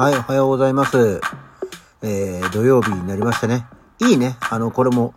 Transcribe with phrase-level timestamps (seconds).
[0.00, 1.20] はい、おはようございます。
[2.00, 3.66] えー、土曜日になりましたね。
[3.98, 4.38] いいね。
[4.48, 5.12] あの、これも、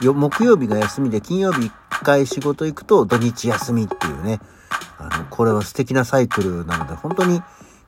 [0.00, 1.72] よ木曜日が休みで、金曜日一
[2.04, 4.38] 回仕事行くと土日休みっていうね。
[4.98, 7.42] あの、これは素敵なサイクルなので、本当に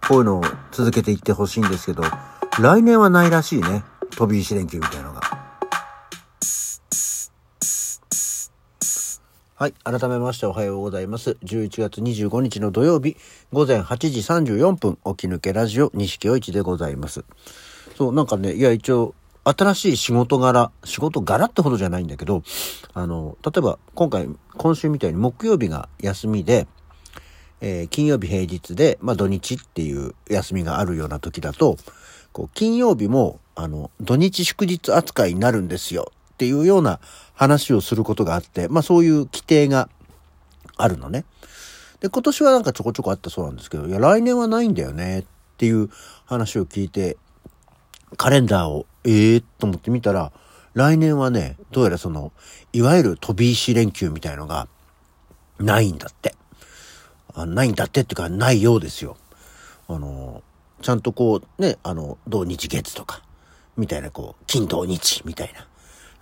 [0.09, 0.43] こういうのを
[0.73, 2.03] 続けていってほしいんですけど、
[2.59, 3.85] 来年はないらしいね。
[4.17, 5.12] 飛び石連休みたいな
[9.63, 9.75] はい。
[9.85, 11.37] 改めましておはようございます。
[11.45, 13.17] 11月25日の土曜日、
[13.53, 17.25] 午前8時34分、起き抜けラジオ、西京一でございます。
[17.97, 19.15] そう、なんかね、いや、一応、
[19.45, 22.43] 新しい仕事柄、仕事柄ってほどじゃないんだけど、
[22.93, 26.67] あの、例えば、今回、今週みたいに木曜日が休みで、
[27.61, 31.77] えー金曜日平日で、まあ土日っていう休みがあるような時だと、
[32.33, 36.11] こう、金曜日も、あの、土日祝日扱いになるんですよ
[36.43, 36.99] っていうような
[37.35, 39.89] 話をすることがあって、まあそういう規定が
[40.77, 41.25] あるのね。
[42.01, 45.25] で、今年はなんかちょこちょこあったそうなんですけど、いや、来年はないんだよねっ
[45.57, 45.89] ていう
[46.27, 47.17] 話を聞いて、
[48.17, 50.33] カレンダーを、ええー、と思って見たら、
[50.75, 52.33] 来年はね、どうやらその、
[52.73, 54.67] いわゆる飛び石連休みたいのが、
[55.61, 56.35] ないんだって。
[57.35, 59.17] あないんだってっていうか、ないようですよ。
[59.87, 60.43] あの、
[60.81, 63.23] ちゃんとこう、ね、あの、土日月とか、
[63.77, 65.69] みたいな、こう、金土日みたいな。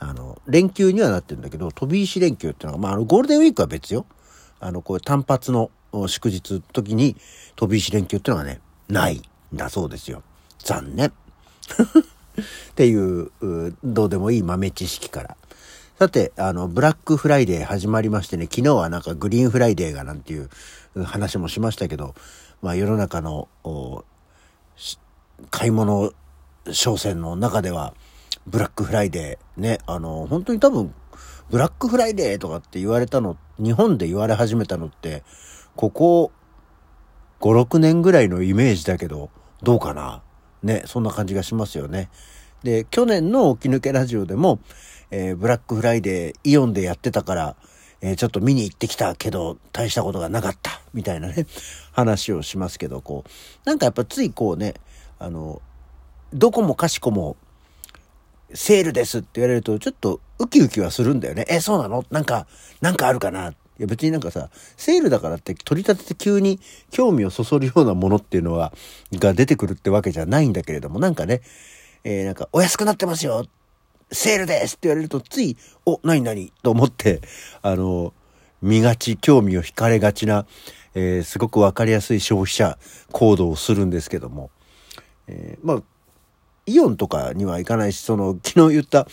[0.00, 4.06] あの、連休にはなってるんだけど、飛び石連休っていうのが、まあ、あの、ゴールデンウィークは別よ。
[4.58, 5.70] あの、こう、単発の
[6.06, 7.16] 祝日時に、
[7.54, 10.22] 飛び石連休っていうのがね、ないんだそうですよ。
[10.58, 11.12] 残念。
[11.12, 11.12] っ
[12.74, 13.30] ていう、
[13.84, 15.36] どうでもいい豆知識から。
[15.98, 20.48] さて、あの、ブラックフライデー始まりましてね、昨日はなんかグリーンフライデーがなんていう
[21.04, 22.14] 話もしましたけど、
[22.62, 23.48] まあ世の中の、
[25.50, 26.14] 買い物
[26.72, 27.92] 商戦の中では、
[28.50, 30.92] ブラックフライデー、ね、あの、本当に多分、
[31.50, 35.22] ブラックフライデーとかって言われたの、日本で言われ始めたのって、
[35.76, 36.32] ここ
[37.40, 39.30] 5、6年ぐらいのイメージだけど、
[39.62, 40.22] どうかな？
[40.62, 42.10] ね、そんな感じがしますよね。
[42.64, 44.58] で、去年の起き抜けラジオでも、
[45.12, 47.56] えーブラックフライデーイオンでやってたから、
[48.00, 51.46] えーちょっと見に行ってきたけど、大したことがなかった、みたいなね、
[51.92, 53.30] 話をしますけど、こう、
[53.64, 54.74] なんかやっぱついこうね、
[55.18, 55.62] あの、
[56.32, 57.36] どこもかしこも、
[58.54, 61.46] セールですって言われると、ちょっとウキウキはするんだよね。
[61.48, 62.04] え、そうなの？
[62.10, 62.46] なんか、
[62.80, 63.50] なんかあるかな？
[63.50, 68.72] いや別になんかさ、セールだからって取り立てて急に興味をそそるようなものっていうのは、
[69.14, 71.40] が出てくるってわけじゃないんだけれども、なんかね、
[72.04, 73.46] えーなんかお安くなってますよ。
[74.12, 75.56] セールですって言われると、つい、
[75.86, 77.20] お、なになにと思って、
[77.62, 78.12] あの、
[78.60, 80.46] 見がち、興味を惹かれがちな、
[80.94, 82.76] えーすごくわかりやすい消費者
[83.12, 84.50] 行動をするんですけども、
[85.28, 85.82] えーまあ、
[86.72, 89.06] イオンとかには行かないし、その、昨日言った、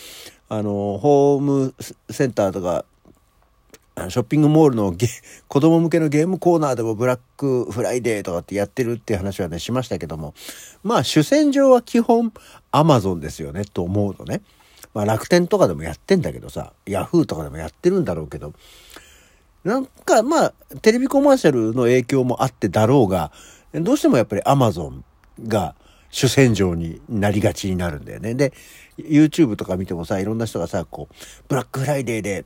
[0.48, 1.74] あの、ホーム
[2.10, 2.84] センターとか、
[4.08, 5.08] ショッピングモールのゲ
[5.48, 10.34] 子供向けのゲームコーナーでもブラックフライデーとかってやってるっていう話はね、しましたけども、
[10.84, 12.32] まあ主戦場は基本
[12.70, 14.42] アマゾンですよね、と思うとね。
[14.94, 18.52] まあ楽天とかでもやってんだけどさ、ヤフーとかでもやってるんだろうけど、
[19.64, 23.32] なんかまあテレビコマーシャルの影響もあってだろうが、
[23.74, 25.04] どうしてもやっぱりアマゾン
[25.42, 25.74] が
[26.10, 28.34] 主戦場になりがちになるんだよね。
[28.34, 28.52] で、
[28.98, 31.14] YouTube とか見てもさ、いろんな人がさ、こう、
[31.48, 32.44] ブラックフライデーで、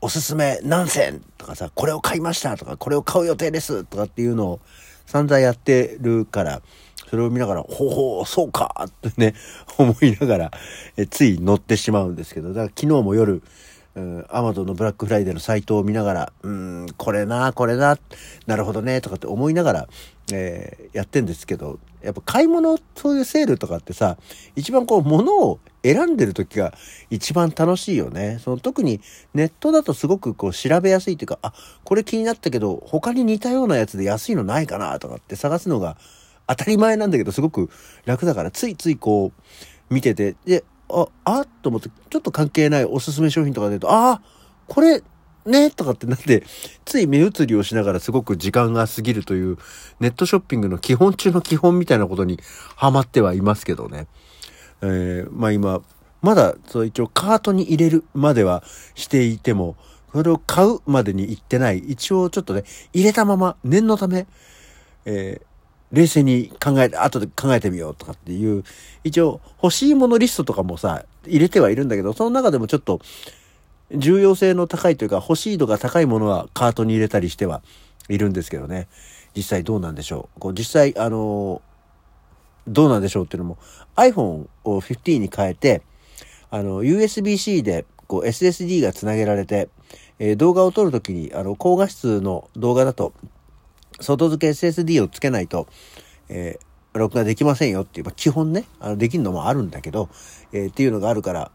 [0.00, 4.60] おすすめ何選とかさ、これを買いましたとか、これを買う予定ですとかっていうのを
[5.06, 6.62] 散々やってるから、
[7.08, 9.34] それを見ながら、ほうほう、そうかってね、
[9.78, 10.50] 思いながら、
[10.96, 13.42] えつい乗ってしまうんですけど、だから昨日も夜、
[14.28, 16.50] アマゾンのブラックフライデーのサイトを見ながら、うー
[16.84, 17.98] ん、これな、これな、
[18.46, 19.88] なるほどね、とかって思いながら、
[20.32, 24.16] えーやってんですけど、やっぱ買い物、そういうセールとかってさ、
[24.54, 26.72] 一番こう、物を選んでる時が
[27.10, 28.38] 一番楽しいよね。
[28.42, 29.00] その特に
[29.34, 31.52] ネットだとすごくこう調べやすいというか、あ、
[31.84, 35.96] これ気になったけど、他に似たようなやつで安いのないかなとかって探すのが
[36.46, 37.70] 当たり前なんだけど、すごく
[38.04, 44.22] 楽だから、ついついこう、見てて、で、あ、あと思って、ちょっと関係ないおすすめ商品とかで言うと、あ、
[44.68, 45.02] これ、
[45.46, 46.42] ねとかってなって、
[46.84, 49.58] つい目移りをしながらすごく時間が過ぎるという、
[50.00, 52.38] ネットショッピングの基本中の基本みたいなことに
[52.76, 54.06] ハマってはいますけどね。
[54.82, 55.82] えーまあ今、
[56.22, 59.76] まだ、そう一応カートに入れるまではしていても、
[60.12, 61.78] それを買うまでに行ってない。
[61.78, 64.26] 一応ちょっとね、入れたまま、念のため、
[65.04, 65.46] えー
[65.92, 68.64] 冷静に考え、後で考えてみようとかっていう、
[69.04, 73.00] 一応欲しいものリストとかもさ、入れてはいるんだけど、その中でもちょっと、
[73.92, 77.62] 重要性の高いというか、欲しい度が高いものはカートに入れたりしては
[78.08, 78.88] いるんですけどね。
[79.36, 80.40] 実際どうなんでしょう。
[80.40, 81.62] こう実際、あの
[82.66, 83.58] どうなんでしょうっていうのも
[83.94, 85.82] iPhone を15に変えて、
[86.50, 89.68] あの、USB-C でこう SSD がつなげられて、
[90.18, 93.12] えー動画を撮るときに、あの、高画質の動画だと、
[94.00, 95.68] 外付け SSD をつけないと、
[96.28, 96.66] えー
[96.98, 100.08] 録画できませんよっていう、まあ、基本ね、あの、できるのもあるんだけど、
[100.52, 101.50] えー、っていうのがあるから、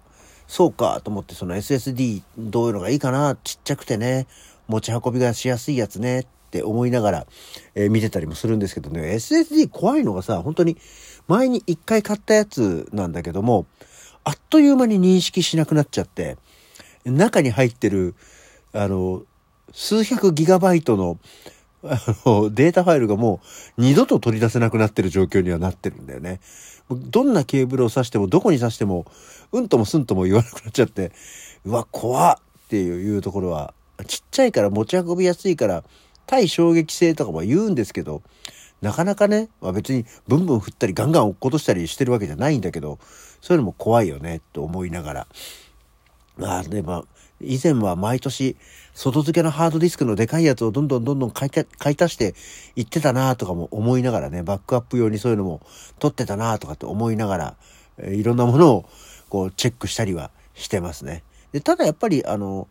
[0.51, 4.27] そうかと思ってその SSD どういうのがいいかなちっちゃくてね、
[4.67, 7.27] 持ち運びがしやすいやつねって思いながら、
[7.73, 10.75] えー、見てたりもするんですけどね、SSD 怖いのがさ、本当に
[11.29, 13.65] 前に一回買ったやつなんだけども、
[14.25, 16.35] あっという間に認識しなくなっちゃって、
[17.05, 18.13] 中に入ってる、
[18.73, 19.23] あの、
[19.71, 21.17] 数百ギガバイトの
[21.83, 23.41] あの、データファイルがも
[23.77, 26.39] う二度と取り出せなくなってる状況にはなってるんだよね。
[26.89, 29.05] どんなケーブルを挿しても、どこに挿しても、
[29.51, 31.11] うんともすんとも言わなくなっちゃって、
[31.65, 32.37] うわ、怖っ
[32.71, 33.73] っていうところは、
[34.07, 35.83] ちっちゃいから持ち運びやすいから、
[36.25, 38.21] 対衝撃性とかも言うんですけど、
[38.81, 42.97] なかなかね、まあ、別にブンブン振ったりガンガン落っことしたりしてるわけじゃないんだけど、
[43.41, 45.27] そういうのも怖いよね、と思いながら。
[46.37, 47.05] まあ、でも、
[47.43, 48.55] 以前は毎年、
[48.93, 52.35] 外付けのハードディスクのでかいやつをどんどんどんどん買い買い足して
[52.75, 55.61] いってたなとかも思いながらね、バックアップ用にそういうのも
[55.99, 57.55] 取ってたなとかって思いながら、
[57.97, 58.85] えいろんなものを
[59.29, 61.23] こうチェックしたりはしてますね。
[61.51, 62.67] で、ただやっぱりあの、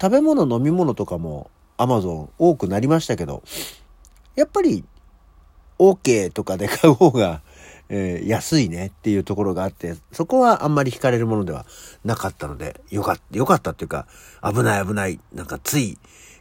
[0.00, 3.42] 食べ物飲み物とかも Amazon 多くなりましたけど、
[4.34, 4.84] やっぱり
[5.78, 7.42] OK とかで買う方が
[7.88, 11.66] えー、安いねっていうところがあって、そこはあんまり惹かれるものでは
[12.04, 14.06] なかったので、よかった、よかったっていうか、
[14.42, 15.98] 危ない危ない、なんかつい、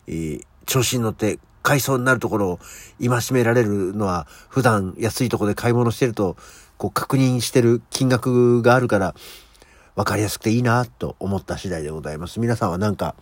[0.08, 2.60] えー、調子に乗って買いそうになるところを
[3.00, 6.38] 戒められるのは、普段安いとこで買い物してると、
[6.78, 9.16] こう確認してる金額があるから、
[9.96, 12.40] わかりやすくていいなと思った次第でございます。
[12.40, 13.16] 皆さんはなんか、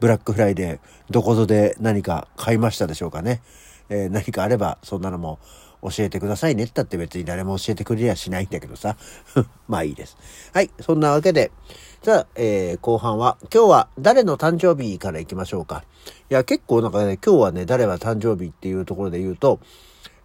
[0.00, 0.78] ブラックフライデー、
[1.10, 3.42] どこぞで何か買いましたでしょうかね。
[3.90, 5.38] えー、何かあれば、そんなのも
[5.84, 8.96] 教えてくださいねったって別に誰も教えてくれりゃしないんだけどさ。
[9.68, 10.16] まあいいです。
[10.52, 10.70] はい。
[10.80, 11.52] そんなわけで、
[12.02, 15.84] じゃあ、えー、後半は、今日は誰の誕生日から行きましょうか。
[16.30, 19.60] いや、結構なんかね、今日はね、誰は誕生日っていうところで言うと、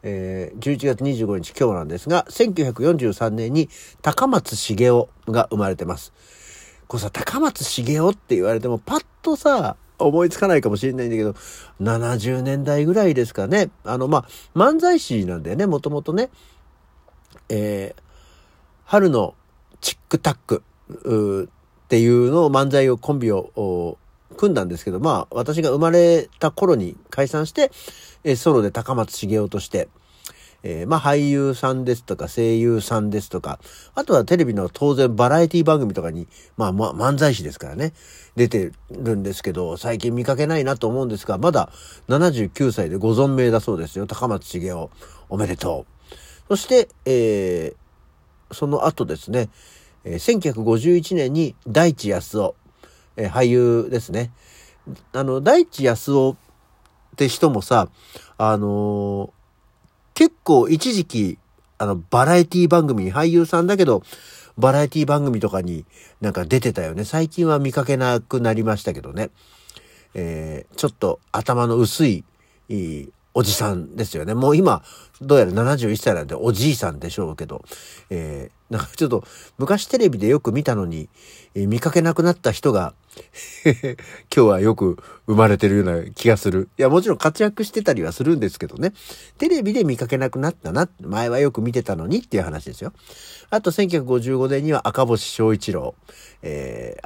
[0.01, 3.69] えー、11月25日今日なんですが、1943年に
[4.01, 6.13] 高松茂雄が生まれてます。
[6.87, 11.35] これさ、高松茂雄って言われても、パッとさ、思いつかないかもしれないんだけど、
[11.81, 13.69] 70年代ぐらいですかね。
[13.83, 14.25] あの、まあ、
[14.57, 16.29] 漫才師なんだよね、もともとね。
[17.49, 18.01] えー、
[18.85, 19.35] 春の
[19.81, 23.97] チックタックっていうのを漫才をコンビを
[24.37, 27.71] 組んだんですけど、まあ、私が生まれた頃に解散して、
[28.23, 29.89] えソロで高松茂雄として、
[30.63, 33.59] えー、まあ俳優さんですとか声優さんですとか、
[33.95, 36.27] あとはテレビの当然バラエティ番組とかに、
[36.57, 37.93] まあま漫才師ですからね、
[38.35, 41.71] 出てるんですけど、最近見かけないなと思うんですが、まだ
[42.07, 44.07] 79歳でご存命だそうですよ。
[44.07, 44.89] 高松茂雄、
[45.29, 46.15] おめでとう。
[46.49, 49.49] そして、えー、その後ですね、
[50.03, 52.55] えー、1951年に大地安夫、
[53.15, 54.31] えー、俳優ですね。
[55.13, 56.35] あの、大地安夫っ
[57.15, 57.89] て人もさ、
[58.37, 59.38] あのー
[60.19, 61.37] 結構一時期、
[61.77, 64.03] あの、バラエティ番組、俳優さんだけど、
[64.57, 65.85] バラエティ番組とかに
[66.19, 67.05] なんか出てたよね。
[67.05, 69.29] 最近は見かけなくなりましたけどね。
[70.13, 72.25] えー、ちょっと頭の薄い、
[72.67, 74.33] いいおじさんですよね。
[74.33, 74.83] もう今、
[75.21, 77.63] どうやら71歳なんでおじいさんでしょうけど、
[78.09, 79.23] えー、なんかちょっと
[79.57, 81.07] 昔テレビでよく見たのに、
[81.55, 82.93] えー、見かけなくなった人が
[83.63, 83.95] 今
[84.29, 86.69] 日はよく生まれてるような気がする。
[86.77, 88.93] いや、もちろん活躍してたりはするんですけどね。
[89.37, 90.89] テレビで見かけなくなったな。
[91.01, 92.93] 前はよく見てたのにっていう話ですよ。
[93.49, 95.95] あと1955年には赤星翔一郎。
[96.41, 96.97] え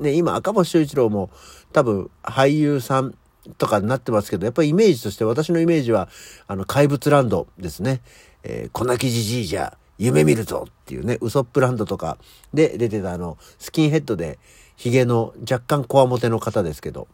[0.00, 1.30] ー、ね、今赤星翔一郎も
[1.72, 3.14] 多分俳優さん
[3.58, 6.08] とかになってますけど、やっぱりイメージとして私のイメージは、
[6.46, 8.00] あの、怪物ランドですね。
[8.44, 12.18] えー、粉木じじいじゃ、夢見るぞっていうね、ウソップランドとか
[12.52, 14.40] で出てたあの、スキンヘッドで、
[14.74, 17.06] ヒゲの若干コアモテの方ですけど、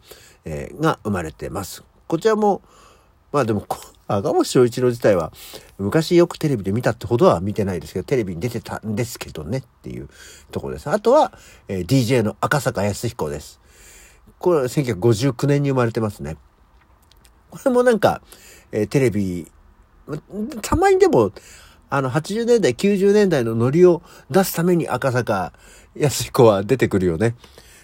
[0.47, 1.85] えー、が生まれてます。
[2.07, 2.63] こちらも、
[3.31, 3.67] まあでも、
[4.07, 5.33] 赤星翔一郎自体は、
[5.77, 10.09] 昔よくテレビで見たってほどは見てないですけど、テレビに出てたんですけどねっていう
[10.51, 10.89] ところです。
[10.89, 11.33] あとは、
[11.69, 13.61] えー、DJ の赤坂康彦です。
[14.39, 16.39] これは1959年に生まれてますね。
[17.51, 18.23] これもなんか、
[18.73, 19.47] えー、テレビ、
[20.63, 21.33] たまにでも、
[21.91, 25.53] あの、80年代、90年代のノリを出すために赤坂
[25.95, 27.35] 康彦は出てくるよね。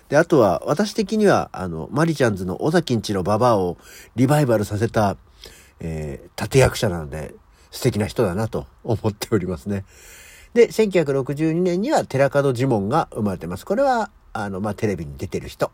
[0.08, 3.78] で、あとは、私的には、あの、マリちゃんズの尾崎んちのババアを
[4.16, 5.16] リバイバルさせた、
[5.80, 7.34] えー、立役者なので、
[7.70, 9.84] 素敵な人だなと思っておりますね。
[10.52, 13.66] で、1962年には寺門ジモンが生まれてます。
[13.66, 15.72] これは、あの、まあ、テレビに出てる人。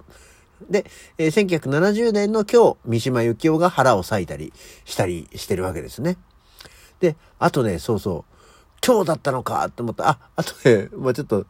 [0.70, 0.87] で、
[1.18, 4.52] えー、1970年の今日、三島由紀夫が腹を裂いたり
[4.84, 6.16] したりしてるわけですね。
[7.00, 8.35] で、あとね、そうそう、
[8.87, 10.11] 今日だったのかって思った。
[10.11, 11.47] あ、あとね、まあ、ちょっと、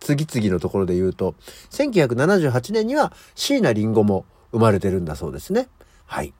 [0.00, 1.34] 次々のところで言うと、
[1.70, 5.68] 1978年には椎名林檎も生まれてるんだそうですね。
[6.06, 6.32] はい。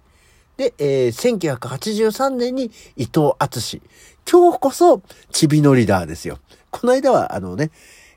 [0.56, 3.80] で、えー、1983年に伊藤敦
[4.30, 6.38] 今日こそ、ちびのリーダーですよ。
[6.70, 7.70] この間は、あのね、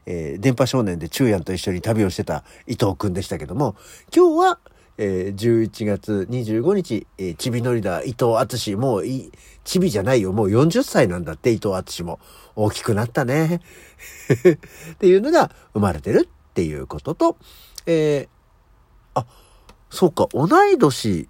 [0.05, 3.75] えー、電波少年で中やんと一緒に旅をしてた伊藤くんでしたけども、
[4.15, 4.59] 今日は、
[4.97, 9.31] えー、11月25日、えー、ちびのりだ、伊藤敦もうい、
[9.63, 12.19] ちびじゃないよ、もう40歳なんだって、伊藤敦も。
[12.55, 13.61] 大きくなったね。
[14.93, 17.37] っていうのが生まれてるっていうことと、
[17.85, 19.25] えー、あ、
[19.89, 21.27] そうか、同い年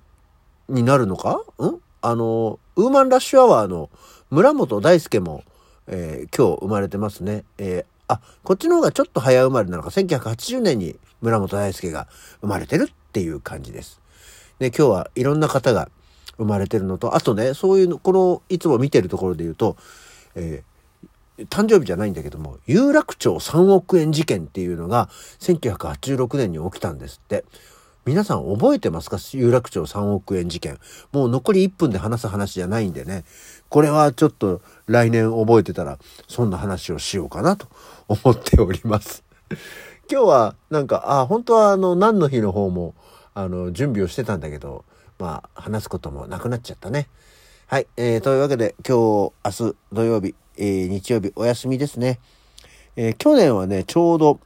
[0.67, 1.41] になるのか？
[1.62, 1.79] ん？
[2.01, 3.89] あの、ウーマンラッシュアワーの
[4.29, 5.43] 村本大輔も、
[5.88, 7.46] えー、今日生まれてますね。
[7.58, 12.08] えー、あ、こっちの方がちょっと早生まれなのか、1980年に村本大輔が
[12.41, 14.01] 生まれてるっていう感じです。
[14.58, 15.89] で、今日はいろんな方が
[16.38, 19.77] 生まれてるのと、あとね、そういうの、この、いつも見てるところで言うと、
[20.34, 27.46] えー、誕生日じゃないんだけども、有楽町3億円事件っていうのが1986年に起きたんですって。
[28.05, 29.17] 皆さん覚えてますか？
[29.32, 30.77] 有楽町3億円事件。
[31.13, 33.24] もう残り1分で話す話じゃないんでね。
[33.70, 37.67] これはちょっと来年覚えてたら、そんな話をしようかなと
[38.10, 39.24] 思っております。
[40.12, 42.93] 今日はなんか、あ、本当はあの、何の日の方も、
[43.33, 44.85] あの、準備をしてたんだけど、
[45.19, 47.07] まあ、話すこともなくなっちゃったね。
[47.67, 47.87] はい。
[47.97, 52.19] えー、というわけで、今日、明日、土曜日、えー、日曜日、お休みですね。
[52.95, 54.39] えー、去年はね、ちょうど、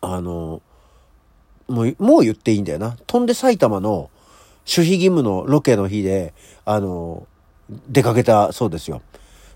[0.00, 0.62] あの、
[1.68, 2.96] もう、もう言っていいんだよな。
[3.06, 4.10] 飛んで埼玉の
[4.66, 7.26] 守秘義務のロケの日で、あの、
[7.88, 9.02] 出かけたそうですよ。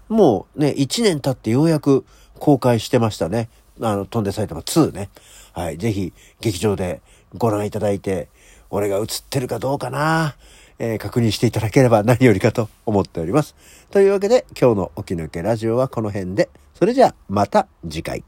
[0.09, 2.05] もうね、1年経ってようやく
[2.39, 3.49] 公開してましたね。
[3.81, 5.11] あの、飛んで埼玉2ね。
[5.53, 5.79] はい。
[5.79, 7.01] ぜひ、劇場で
[7.37, 8.29] ご覧いただいて、
[8.71, 10.37] 俺が映ってるかどうかな、
[10.79, 13.55] えー、確認していただければ何よりかと思っております。
[13.91, 18.25] というわけで、今日の起き抜けラジオはこの辺で、それじゃあ、また次回。